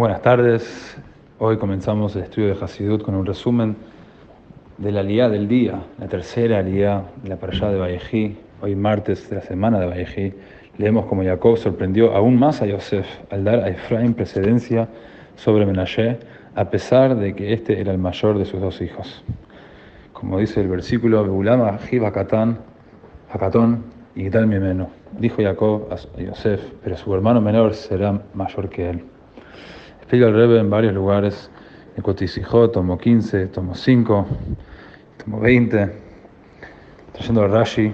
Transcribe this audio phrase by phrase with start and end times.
[0.00, 0.96] Buenas tardes.
[1.40, 3.74] Hoy comenzamos el estudio de Hasidut con un resumen
[4.76, 8.36] de la Aliyah del día, la tercera Aliyah de la Parashá de Vallejí.
[8.62, 10.34] Hoy martes de la semana de Vallejí,
[10.76, 14.88] leemos como Jacob sorprendió aún más a Yosef al dar a Efraín precedencia
[15.34, 16.20] sobre Menashe,
[16.54, 19.24] a pesar de que este era el mayor de sus dos hijos.
[20.12, 22.58] Como dice el versículo, Beulama Hakatán,
[23.32, 23.82] Hakatón
[24.14, 24.90] y tal Mimeno.
[25.18, 29.17] Dijo Jacob a Yosef, pero su hermano menor será mayor que él.
[30.08, 31.50] Explica el Rebbe en varios lugares,
[31.94, 34.26] en Kotisijó, tomo 15, tomo 5,
[35.22, 35.92] tomo 20,
[37.12, 37.92] trayendo a Rashi,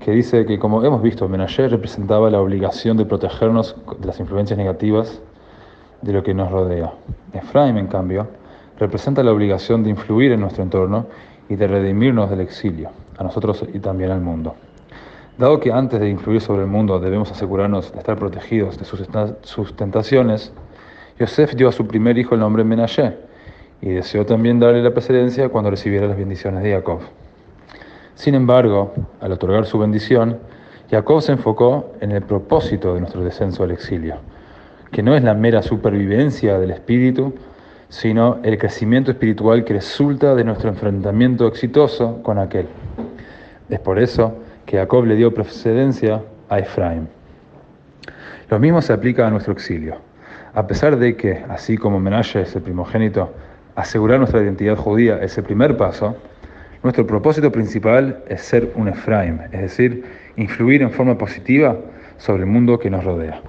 [0.00, 4.58] que dice que como hemos visto, Menashe representaba la obligación de protegernos de las influencias
[4.58, 5.22] negativas
[6.02, 6.92] de lo que nos rodea.
[7.32, 8.26] Efraim, en cambio,
[8.76, 11.06] representa la obligación de influir en nuestro entorno
[11.48, 14.56] y de redimirnos del exilio, a nosotros y también al mundo.
[15.38, 18.84] Dado que antes de influir sobre el mundo debemos asegurarnos de estar protegidos de
[19.42, 20.52] sus tentaciones,
[21.18, 23.16] Yosef dio a su primer hijo el nombre Menashe
[23.80, 27.00] y deseó también darle la precedencia cuando recibiera las bendiciones de Jacob.
[28.14, 30.38] Sin embargo, al otorgar su bendición,
[30.90, 34.16] Jacob se enfocó en el propósito de nuestro descenso al exilio,
[34.92, 37.34] que no es la mera supervivencia del espíritu,
[37.88, 42.66] sino el crecimiento espiritual que resulta de nuestro enfrentamiento exitoso con aquel.
[43.68, 47.08] Es por eso que Jacob le dio precedencia a Efraín.
[48.48, 49.96] Lo mismo se aplica a nuestro exilio.
[50.56, 53.30] A pesar de que, así como Menashe es el primogénito,
[53.74, 56.16] asegurar nuestra identidad judía es el primer paso,
[56.82, 60.04] nuestro propósito principal es ser un Efraim, es decir,
[60.36, 61.76] influir en forma positiva
[62.16, 63.42] sobre el mundo que nos rodea.